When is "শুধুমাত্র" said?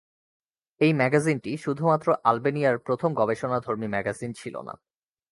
1.57-2.07